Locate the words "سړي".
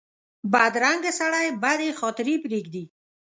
1.19-1.47